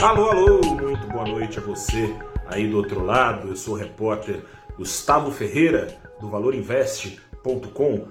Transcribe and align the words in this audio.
Alô, 0.00 0.30
alô, 0.30 0.60
muito 0.80 1.08
boa 1.08 1.26
noite 1.26 1.58
a 1.58 1.60
você 1.60 2.14
aí 2.46 2.68
do 2.68 2.76
outro 2.76 3.04
lado. 3.04 3.48
Eu 3.48 3.56
sou 3.56 3.74
o 3.74 3.76
repórter 3.76 4.44
Gustavo 4.76 5.32
Ferreira 5.32 5.98
do 6.20 6.28
valorinvest.com. 6.28 8.06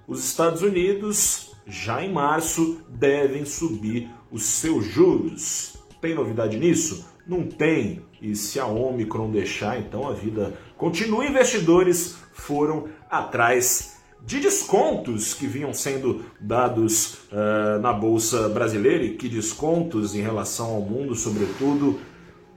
Os 0.07 0.23
Estados 0.23 0.61
Unidos, 0.61 1.55
já 1.65 2.03
em 2.03 2.11
março, 2.11 2.81
devem 2.89 3.45
subir 3.45 4.09
os 4.31 4.43
seus 4.43 4.85
juros. 4.85 5.77
Tem 5.99 6.13
novidade 6.13 6.57
nisso? 6.57 7.05
Não 7.27 7.43
tem. 7.43 8.01
E 8.21 8.35
se 8.35 8.59
a 8.59 8.65
Omicron 8.65 9.31
deixar, 9.31 9.79
então 9.79 10.07
a 10.07 10.13
vida 10.13 10.53
continua. 10.77 11.25
Investidores 11.25 12.17
foram 12.33 12.87
atrás 13.09 13.91
de 14.25 14.39
descontos 14.39 15.33
que 15.33 15.47
vinham 15.47 15.73
sendo 15.73 16.23
dados 16.39 17.16
uh, 17.31 17.80
na 17.81 17.91
Bolsa 17.91 18.47
Brasileira 18.50 19.03
e 19.03 19.16
que 19.16 19.28
descontos 19.28 20.16
em 20.16 20.22
relação 20.22 20.67
ao 20.75 20.81
mundo, 20.81 21.16
sobretudo, 21.16 22.00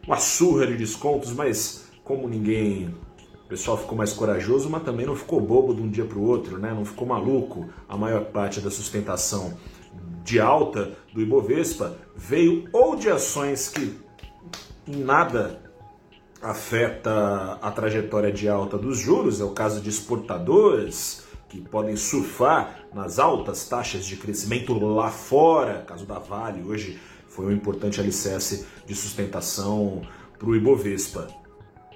uma 0.06 0.18
surra 0.18 0.66
de 0.66 0.76
descontos, 0.76 1.32
mas 1.32 1.90
como 2.02 2.28
ninguém. 2.28 2.94
O 3.44 3.48
pessoal 3.48 3.76
ficou 3.76 3.96
mais 3.96 4.12
corajoso, 4.12 4.68
mas 4.70 4.82
também 4.82 5.06
não 5.06 5.14
ficou 5.14 5.40
bobo 5.40 5.74
de 5.74 5.82
um 5.82 5.88
dia 5.88 6.04
para 6.04 6.18
o 6.18 6.26
outro, 6.26 6.58
né? 6.58 6.72
não 6.74 6.84
ficou 6.84 7.06
maluco. 7.06 7.68
A 7.88 7.96
maior 7.96 8.24
parte 8.26 8.60
da 8.60 8.70
sustentação 8.70 9.56
de 10.24 10.40
alta 10.40 10.92
do 11.12 11.20
Ibovespa 11.20 11.96
veio 12.16 12.68
ou 12.72 12.96
de 12.96 13.10
ações 13.10 13.68
que 13.68 13.98
em 14.86 14.96
nada 14.96 15.60
afeta 16.42 17.58
a 17.60 17.70
trajetória 17.70 18.30
de 18.30 18.48
alta 18.48 18.76
dos 18.76 18.98
juros, 18.98 19.40
é 19.40 19.44
o 19.44 19.50
caso 19.50 19.80
de 19.80 19.88
exportadores, 19.88 21.24
que 21.54 21.60
podem 21.60 21.96
surfar 21.96 22.84
nas 22.92 23.20
altas 23.20 23.68
taxas 23.68 24.04
de 24.04 24.16
crescimento 24.16 24.76
lá 24.76 25.08
fora, 25.08 25.84
caso 25.86 26.04
da 26.04 26.18
Vale, 26.18 26.64
hoje 26.64 26.98
foi 27.28 27.46
um 27.46 27.52
importante 27.52 28.00
alicerce 28.00 28.66
de 28.84 28.92
sustentação 28.92 30.02
para 30.36 30.48
o 30.48 30.56
Ibovespa. 30.56 31.28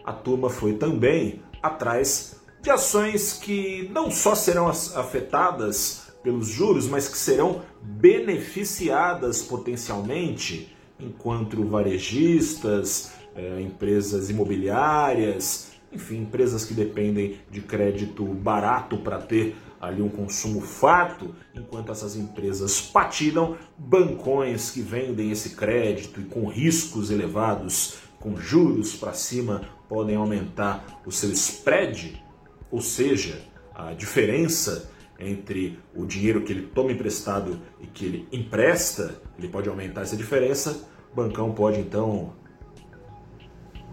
A 0.05 0.13
turma 0.13 0.49
foi 0.49 0.75
também 0.75 1.43
atrás 1.61 2.37
de 2.63 2.71
ações 2.71 3.33
que 3.33 3.91
não 3.93 4.13
só 4.13 4.37
serão 4.37 4.69
afetadas 4.69 6.13
pelos 6.23 6.47
juros, 6.47 6.87
mas 6.87 7.09
que 7.09 7.19
serão 7.19 7.63
beneficiadas 7.83 9.43
potencialmente 9.43 10.73
enquanto 11.01 11.65
varejistas, 11.65 13.11
eh, 13.35 13.61
empresas 13.61 14.31
imobiliárias, 14.31 15.73
enfim, 15.93 16.23
empresas 16.23 16.65
que 16.65 16.75
dependem 16.75 17.39
de 17.51 17.61
crédito 17.61 18.25
barato 18.25 18.99
para 18.99 19.19
ter 19.19 19.57
ali 19.81 20.03
um 20.03 20.09
consumo 20.09 20.61
farto, 20.61 21.35
enquanto 21.55 21.93
essas 21.93 22.17
empresas 22.17 22.81
patinam, 22.81 23.57
bancões 23.77 24.71
que 24.71 24.81
vendem 24.81 25.31
esse 25.31 25.51
crédito 25.51 26.21
e 26.21 26.25
com 26.25 26.49
riscos 26.49 27.11
elevados, 27.11 27.99
com 28.19 28.37
juros 28.37 28.97
para 28.97 29.13
cima, 29.13 29.63
podem 29.89 30.17
aumentar 30.17 31.01
o 31.07 31.13
seu 31.13 31.31
spread, 31.31 32.23
ou 32.71 32.81
seja, 32.81 33.41
a 33.75 33.95
diferença 33.95 34.91
entre 35.19 35.79
o 35.95 36.05
dinheiro 36.05 36.43
que 36.43 36.53
ele 36.53 36.67
toma 36.67 36.93
emprestado 36.93 37.61
e 37.81 37.87
que 37.87 38.05
ele 38.05 38.29
empresta, 38.33 39.21
ele 39.39 39.49
pode 39.49 39.69
aumentar 39.69 40.03
essa 40.03 40.17
diferença, 40.17 40.89
o 41.13 41.17
bancão 41.17 41.53
pode 41.53 41.81
então 41.81 42.35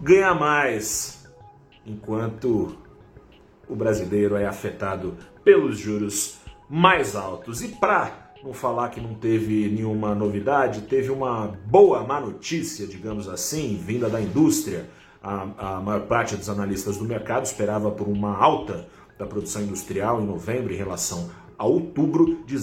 ganhar 0.02 0.34
mais 0.34 1.25
enquanto 1.86 2.76
o 3.68 3.74
brasileiro 3.74 4.36
é 4.36 4.46
afetado 4.46 5.16
pelos 5.44 5.78
juros 5.78 6.38
mais 6.68 7.14
altos. 7.14 7.62
E 7.62 7.68
para 7.68 8.32
não 8.42 8.52
falar 8.52 8.90
que 8.90 9.00
não 9.00 9.14
teve 9.14 9.68
nenhuma 9.68 10.14
novidade, 10.14 10.82
teve 10.82 11.10
uma 11.10 11.48
boa 11.66 12.04
má 12.04 12.20
notícia, 12.20 12.86
digamos 12.86 13.28
assim, 13.28 13.76
vinda 13.76 14.08
da 14.08 14.20
indústria. 14.20 14.88
A, 15.22 15.76
a 15.76 15.80
maior 15.80 16.02
parte 16.02 16.36
dos 16.36 16.48
analistas 16.48 16.98
do 16.98 17.04
mercado 17.04 17.44
esperava 17.44 17.90
por 17.90 18.06
uma 18.06 18.36
alta 18.36 18.86
da 19.18 19.26
produção 19.26 19.62
industrial 19.62 20.20
em 20.20 20.26
novembro 20.26 20.72
em 20.72 20.76
relação 20.76 21.30
a 21.58 21.64
outubro 21.64 22.44
de 22.44 22.58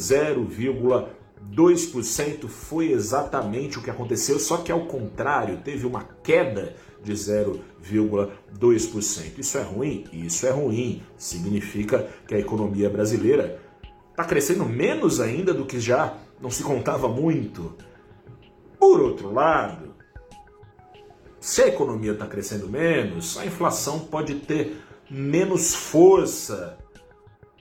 0,2%. 1.52 2.48
Foi 2.48 2.92
exatamente 2.92 3.78
o 3.78 3.82
que 3.82 3.90
aconteceu, 3.90 4.40
só 4.40 4.58
que 4.58 4.72
ao 4.72 4.86
contrário, 4.86 5.58
teve 5.58 5.86
uma 5.86 6.04
queda 6.24 6.76
de 7.04 7.14
0,2%. 7.14 9.38
Isso 9.38 9.58
é 9.58 9.62
ruim? 9.62 10.06
Isso 10.14 10.48
é 10.48 10.52
ruim. 10.52 11.04
Significa 11.18 12.08
que 12.28 12.36
a 12.36 12.40
economia 12.40 12.90
brasileira 12.90 13.60
está 14.12 14.24
crescendo 14.24 14.66
menos 14.66 15.20
ainda 15.20 15.54
do 15.54 15.66
que 15.66 15.80
já 15.80 16.16
não 16.40 16.50
se 16.50 16.64
contava 16.64 17.08
muito. 17.08 17.76
Por 18.80 19.02
outro 19.02 19.34
lado, 19.34 19.94
se 21.40 21.62
a 21.62 21.68
economia 21.68 22.14
está 22.14 22.26
crescendo 22.26 22.70
menos, 22.70 23.38
a 23.38 23.46
inflação 23.46 24.00
pode 24.00 24.36
ter 24.36 24.78
menos 25.10 25.76
força. 25.76 26.78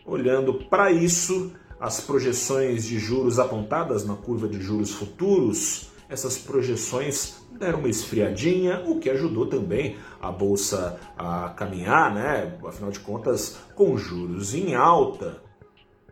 Olhando 0.04 0.54
para 0.54 0.90
isso, 0.90 1.52
as 1.82 2.00
projeções 2.00 2.84
de 2.84 2.96
juros 2.96 3.40
apontadas 3.40 4.06
na 4.06 4.14
curva 4.14 4.46
de 4.46 4.62
juros 4.62 4.92
futuros, 4.92 5.90
essas 6.08 6.38
projeções 6.38 7.42
deram 7.58 7.80
uma 7.80 7.88
esfriadinha, 7.88 8.84
o 8.86 9.00
que 9.00 9.10
ajudou 9.10 9.46
também 9.46 9.96
a 10.20 10.30
bolsa 10.30 11.00
a 11.18 11.48
caminhar, 11.48 12.14
né? 12.14 12.56
Afinal 12.64 12.92
de 12.92 13.00
contas, 13.00 13.56
com 13.74 13.96
juros 13.96 14.54
em 14.54 14.76
alta, 14.76 15.42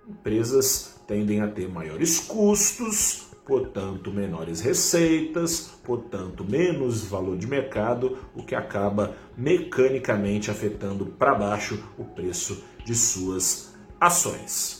empresas 0.08 1.00
tendem 1.06 1.40
a 1.40 1.46
ter 1.46 1.69
maiores 1.69 2.19
custos, 2.19 3.28
portanto, 3.46 4.12
menores 4.12 4.61
receitas, 4.61 5.70
portanto, 5.84 6.44
menos 6.44 7.05
valor 7.05 7.38
de 7.38 7.46
mercado, 7.46 8.19
o 8.34 8.43
que 8.43 8.56
acaba 8.56 9.14
mecanicamente 9.37 10.50
afetando 10.50 11.06
para 11.06 11.32
baixo 11.32 11.81
o 11.96 12.05
preço 12.05 12.61
de 12.84 12.96
suas 12.96 13.72
ações. 14.00 14.80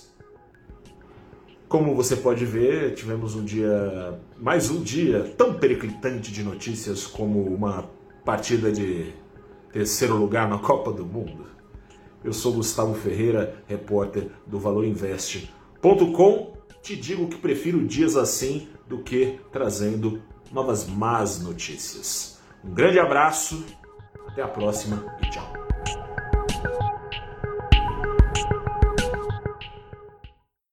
Como 1.71 1.95
você 1.95 2.17
pode 2.17 2.45
ver, 2.45 2.95
tivemos 2.95 3.37
um 3.37 3.45
dia, 3.45 4.21
mais 4.37 4.69
um 4.71 4.83
dia 4.83 5.33
tão 5.39 5.55
periclitante 5.55 6.33
de 6.33 6.43
notícias 6.43 7.07
como 7.07 7.45
uma 7.45 7.89
partida 8.25 8.73
de 8.73 9.15
terceiro 9.73 10.17
lugar 10.17 10.49
na 10.49 10.59
Copa 10.59 10.93
do 10.93 11.07
Mundo. 11.07 11.47
Eu 12.25 12.33
sou 12.33 12.55
Gustavo 12.55 12.93
Ferreira, 12.95 13.63
repórter 13.69 14.33
do 14.49 14.59
ValorInvest.com. 14.59 16.57
Te 16.83 16.97
digo 16.97 17.29
que 17.29 17.37
prefiro 17.37 17.87
dias 17.87 18.17
assim 18.17 18.69
do 18.89 19.05
que 19.05 19.39
trazendo 19.53 20.21
novas 20.51 20.89
más 20.89 21.41
notícias. 21.41 22.41
Um 22.65 22.75
grande 22.75 22.99
abraço, 22.99 23.65
até 24.27 24.43
a 24.43 24.49
próxima 24.49 25.07
e 25.23 25.31
tchau. 25.31 25.60